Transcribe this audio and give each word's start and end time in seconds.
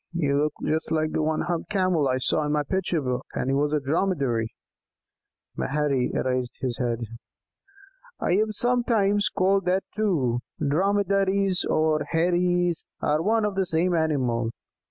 You 0.13 0.37
look 0.39 0.53
just 0.65 0.89
like 0.89 1.11
the 1.11 1.21
one 1.21 1.41
humped 1.41 1.69
Camel 1.69 2.07
I 2.07 2.17
saw 2.17 2.43
in 2.43 2.51
my 2.53 2.63
picture 2.63 3.01
book, 3.03 3.27
and 3.35 3.51
he 3.51 3.53
was 3.53 3.71
a 3.71 3.79
Dromedary." 3.79 4.47
Maherry 5.55 6.09
raised 6.09 6.53
his 6.59 6.79
head. 6.79 7.01
"I 8.19 8.31
am 8.33 8.51
sometimes 8.51 9.29
called 9.29 9.65
that 9.65 9.83
too. 9.95 10.39
Dromedaries 10.59 11.65
or 11.65 12.03
Heiries 12.13 12.83
are 12.99 13.21
one 13.21 13.45
and 13.45 13.55
the 13.55 13.63
same 13.67 13.93
animal. 13.93 14.49